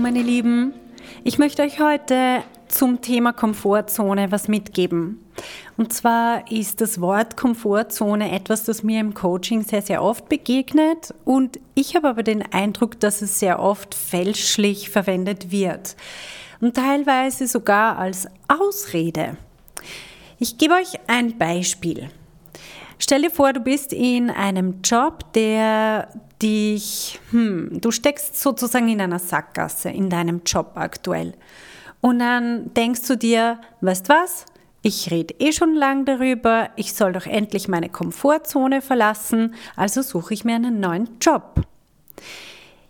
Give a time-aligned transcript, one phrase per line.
[0.00, 0.74] Meine Lieben,
[1.24, 5.24] ich möchte euch heute zum Thema Komfortzone was mitgeben.
[5.76, 11.12] Und zwar ist das Wort Komfortzone etwas, das mir im Coaching sehr, sehr oft begegnet.
[11.24, 15.96] Und ich habe aber den Eindruck, dass es sehr oft fälschlich verwendet wird.
[16.60, 19.36] Und teilweise sogar als Ausrede.
[20.38, 22.08] Ich gebe euch ein Beispiel.
[23.00, 26.08] Stell dir vor, du bist in einem Job, der
[26.42, 31.34] dich, hm, du steckst sozusagen in einer Sackgasse in deinem Job aktuell.
[32.00, 34.46] Und dann denkst du dir, weißt was?
[34.82, 40.34] Ich rede eh schon lang darüber, ich soll doch endlich meine Komfortzone verlassen, also suche
[40.34, 41.62] ich mir einen neuen Job.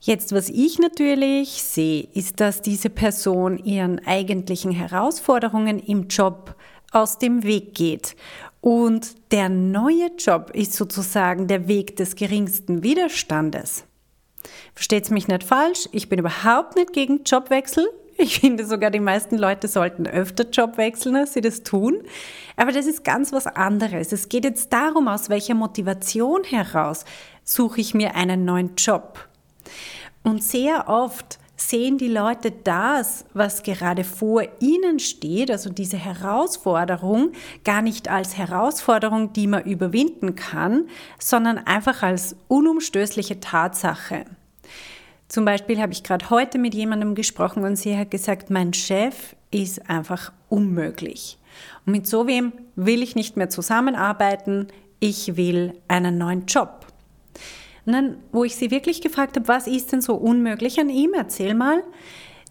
[0.00, 6.56] Jetzt, was ich natürlich sehe, ist, dass diese Person ihren eigentlichen Herausforderungen im Job
[6.92, 8.16] aus dem Weg geht.
[8.64, 13.84] Und der neue Job ist sozusagen der Weg des geringsten Widerstandes.
[14.74, 17.86] Versteht's mich nicht falsch, ich bin überhaupt nicht gegen Jobwechsel.
[18.16, 22.04] Ich finde sogar, die meisten Leute sollten öfter Job wechseln, als sie das tun.
[22.56, 24.12] Aber das ist ganz was anderes.
[24.12, 27.04] Es geht jetzt darum, aus welcher Motivation heraus
[27.42, 29.28] suche ich mir einen neuen Job.
[30.22, 37.32] Und sehr oft sehen die Leute das, was gerade vor ihnen steht, also diese Herausforderung,
[37.64, 40.88] gar nicht als Herausforderung, die man überwinden kann,
[41.18, 44.24] sondern einfach als unumstößliche Tatsache.
[45.28, 49.34] Zum Beispiel habe ich gerade heute mit jemandem gesprochen und sie hat gesagt, mein Chef
[49.50, 51.38] ist einfach unmöglich.
[51.86, 54.68] Und mit so wem will ich nicht mehr zusammenarbeiten,
[55.00, 56.86] ich will einen neuen Job.
[57.86, 61.12] Und dann, wo ich sie wirklich gefragt habe, was ist denn so unmöglich an ihm,
[61.14, 61.82] erzähl mal,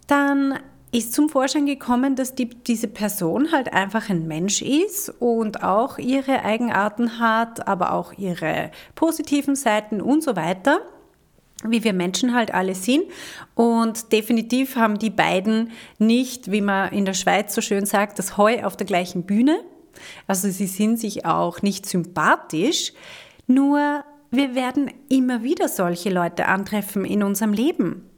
[0.07, 0.59] dann
[0.91, 5.97] ist zum Vorschein gekommen, dass die, diese Person halt einfach ein Mensch ist und auch
[5.97, 10.81] ihre Eigenarten hat, aber auch ihre positiven Seiten und so weiter
[11.65, 13.05] wie wir Menschen halt alle sind.
[13.55, 18.37] Und definitiv haben die beiden nicht, wie man in der Schweiz so schön sagt, das
[18.37, 19.59] Heu auf der gleichen Bühne.
[20.27, 22.93] Also sie sind sich auch nicht sympathisch,
[23.47, 28.09] nur wir werden immer wieder solche Leute antreffen in unserem Leben.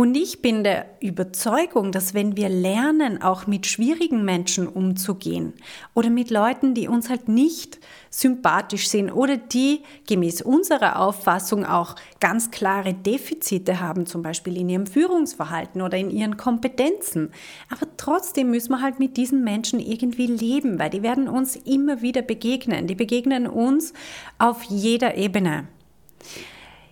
[0.00, 5.52] Und ich bin der Überzeugung, dass wenn wir lernen, auch mit schwierigen Menschen umzugehen
[5.92, 7.78] oder mit Leuten, die uns halt nicht
[8.08, 14.70] sympathisch sind oder die gemäß unserer Auffassung auch ganz klare Defizite haben, zum Beispiel in
[14.70, 17.30] ihrem Führungsverhalten oder in ihren Kompetenzen.
[17.68, 22.00] Aber trotzdem müssen wir halt mit diesen Menschen irgendwie leben, weil die werden uns immer
[22.00, 22.86] wieder begegnen.
[22.86, 23.92] Die begegnen uns
[24.38, 25.68] auf jeder Ebene.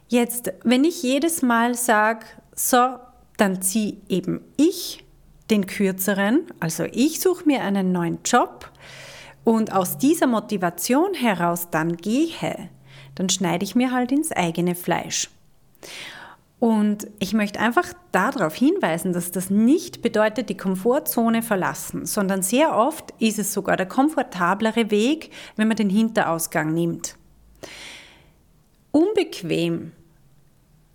[0.09, 2.27] Jetzt, wenn ich jedes Mal sage,
[2.59, 2.99] so,
[3.37, 5.05] dann ziehe eben ich
[5.51, 8.71] den kürzeren, also ich suche mir einen neuen Job,
[9.45, 12.69] und aus dieser Motivation heraus dann gehe,
[13.15, 15.31] dann schneide ich mir halt ins eigene Fleisch.
[16.59, 22.77] Und ich möchte einfach darauf hinweisen, dass das nicht bedeutet, die Komfortzone verlassen, sondern sehr
[22.77, 27.17] oft ist es sogar der komfortablere Weg, wenn man den Hinterausgang nimmt.
[28.91, 29.93] Unbequem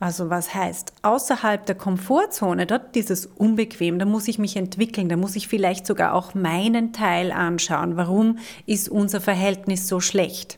[0.03, 5.15] also was heißt, außerhalb der Komfortzone, dort dieses Unbequem, da muss ich mich entwickeln, da
[5.15, 7.95] muss ich vielleicht sogar auch meinen Teil anschauen.
[7.95, 10.57] Warum ist unser Verhältnis so schlecht?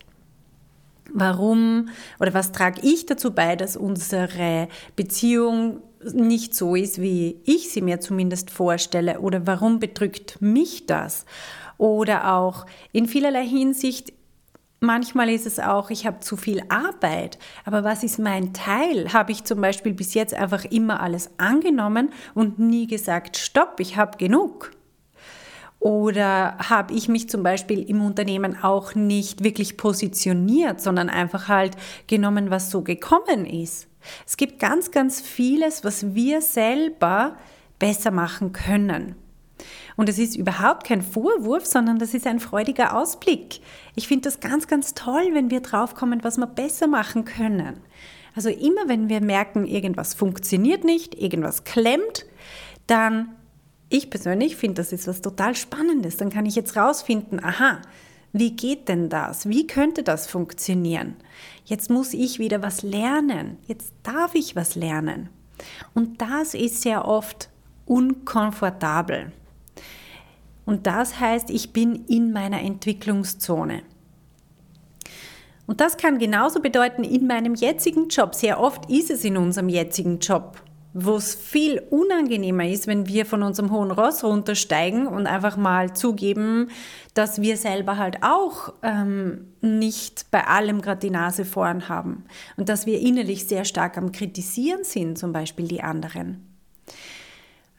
[1.14, 1.90] Warum
[2.20, 5.78] oder was trage ich dazu bei, dass unsere Beziehung
[6.12, 9.20] nicht so ist, wie ich sie mir zumindest vorstelle?
[9.20, 11.24] Oder warum bedrückt mich das?
[11.78, 14.12] Oder auch in vielerlei Hinsicht
[14.82, 19.14] Manchmal ist es auch, ich habe zu viel Arbeit, aber was ist mein Teil?
[19.14, 23.98] Habe ich zum Beispiel bis jetzt einfach immer alles angenommen und nie gesagt, stopp, ich
[23.98, 24.72] habe genug?
[25.80, 31.76] Oder habe ich mich zum Beispiel im Unternehmen auch nicht wirklich positioniert, sondern einfach halt
[32.08, 33.88] genommen, was so gekommen ist?
[34.26, 37.38] Es gibt ganz, ganz vieles, was wir selber
[37.80, 39.16] besser machen können.
[39.98, 43.62] Und es ist überhaupt kein Vorwurf, sondern das ist ein freudiger Ausblick.
[43.96, 47.78] Ich finde das ganz, ganz toll, wenn wir draufkommen, was wir besser machen können.
[48.36, 52.26] Also immer, wenn wir merken, irgendwas funktioniert nicht, irgendwas klemmt,
[52.88, 53.30] dann,
[53.90, 56.18] ich persönlich finde, das ist was total Spannendes.
[56.18, 57.82] Dann kann ich jetzt rausfinden, aha,
[58.34, 59.48] wie geht denn das?
[59.48, 61.16] Wie könnte das funktionieren?
[61.64, 63.58] Jetzt muss ich wieder was lernen.
[63.66, 65.30] Jetzt darf ich was lernen.
[65.94, 67.50] Und das ist sehr oft
[67.86, 69.32] unkomfortabel.
[70.66, 73.84] Und das heißt, ich bin in meiner Entwicklungszone.
[75.68, 78.36] Und das kann genauso bedeuten in meinem jetzigen Job.
[78.36, 80.62] Sehr oft ist es in unserem jetzigen Job,
[80.94, 85.96] wo es viel unangenehmer ist, wenn wir von unserem hohen Ross runtersteigen und einfach mal
[85.96, 86.70] zugeben,
[87.16, 92.26] dass wir selber halt auch ähm, nicht bei allem gerade die Nase vorn haben
[92.58, 96.46] und dass wir innerlich sehr stark am Kritisieren sind, zum Beispiel die anderen.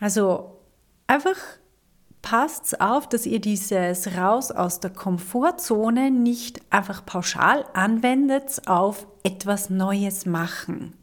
[0.00, 0.58] Also
[1.06, 1.36] einfach
[2.28, 9.70] passt auf, dass ihr dieses Raus aus der Komfortzone nicht einfach pauschal anwendet auf etwas
[9.70, 10.94] Neues machen.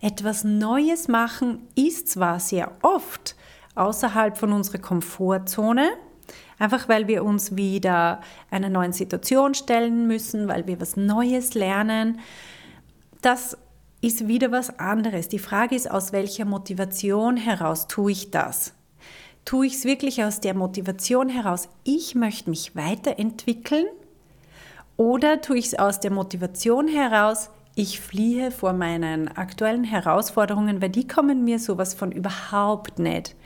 [0.00, 3.36] Etwas Neues machen ist zwar sehr oft
[3.74, 5.90] außerhalb von unserer Komfortzone,
[6.58, 12.20] einfach weil wir uns wieder einer neuen Situation stellen müssen, weil wir was Neues lernen.
[13.20, 13.58] Das
[14.00, 15.28] ist wieder was anderes.
[15.28, 18.72] Die Frage ist, aus welcher Motivation heraus tue ich das?
[19.46, 23.86] Tue ich es wirklich aus der Motivation heraus, ich möchte mich weiterentwickeln?
[24.96, 30.88] Oder tue ich es aus der Motivation heraus, ich fliehe vor meinen aktuellen Herausforderungen, weil
[30.88, 33.36] die kommen mir sowas von überhaupt nicht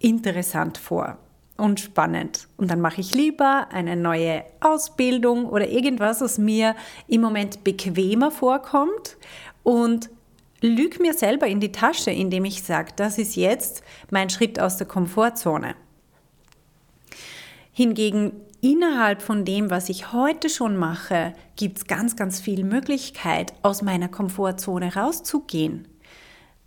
[0.00, 1.16] interessant vor
[1.56, 2.48] und spannend.
[2.56, 6.74] Und dann mache ich lieber eine neue Ausbildung oder irgendwas, was mir
[7.06, 9.16] im Moment bequemer vorkommt
[9.62, 10.10] und
[10.60, 14.76] lüge mir selber in die Tasche, indem ich sage, das ist jetzt mein Schritt aus
[14.76, 15.74] der Komfortzone.
[17.72, 23.52] Hingegen innerhalb von dem, was ich heute schon mache, gibt es ganz, ganz viel Möglichkeit,
[23.62, 25.86] aus meiner Komfortzone rauszugehen.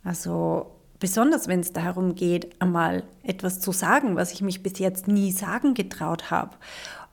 [0.04, 0.70] Also
[1.00, 5.32] besonders wenn es darum geht, einmal etwas zu sagen, was ich mich bis jetzt nie
[5.32, 6.56] sagen getraut habe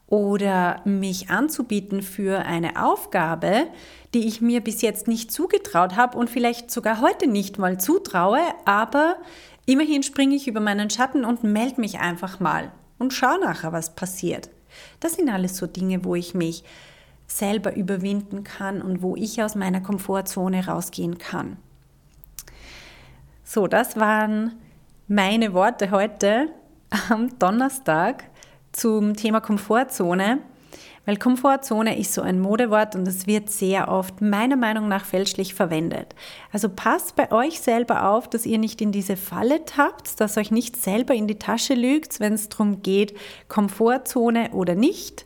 [0.07, 3.67] oder mich anzubieten für eine Aufgabe,
[4.13, 8.39] die ich mir bis jetzt nicht zugetraut habe und vielleicht sogar heute nicht mal zutraue,
[8.65, 9.17] aber
[9.65, 13.95] immerhin springe ich über meinen Schatten und melde mich einfach mal und schaue nachher, was
[13.95, 14.49] passiert.
[14.99, 16.63] Das sind alles so Dinge, wo ich mich
[17.27, 21.57] selber überwinden kann und wo ich aus meiner Komfortzone rausgehen kann.
[23.43, 24.53] So, das waren
[25.09, 26.47] meine Worte heute
[27.09, 28.23] am Donnerstag
[28.77, 30.39] zum Thema Komfortzone,
[31.05, 35.53] weil Komfortzone ist so ein Modewort und es wird sehr oft meiner Meinung nach fälschlich
[35.53, 36.13] verwendet.
[36.51, 40.51] Also passt bei euch selber auf, dass ihr nicht in diese Falle tappt, dass euch
[40.51, 45.25] nicht selber in die Tasche lügt, wenn es darum geht, Komfortzone oder nicht.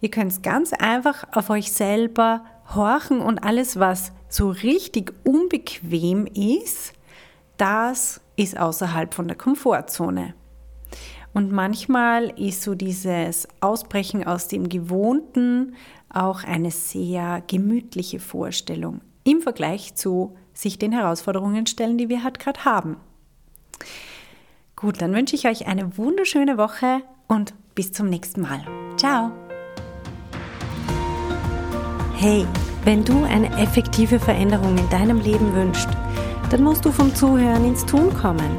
[0.00, 2.44] Ihr könnt ganz einfach auf euch selber
[2.74, 6.92] horchen und alles, was so richtig unbequem ist,
[7.56, 10.34] das ist außerhalb von der Komfortzone.
[11.34, 15.74] Und manchmal ist so dieses Ausbrechen aus dem Gewohnten
[16.10, 22.38] auch eine sehr gemütliche Vorstellung im Vergleich zu sich den Herausforderungen stellen, die wir halt
[22.38, 22.96] gerade haben.
[24.76, 28.64] Gut, dann wünsche ich euch eine wunderschöne Woche und bis zum nächsten Mal.
[28.96, 29.30] Ciao!
[32.16, 32.46] Hey,
[32.84, 35.88] wenn du eine effektive Veränderung in deinem Leben wünschst,
[36.50, 38.58] dann musst du vom Zuhören ins Tun kommen.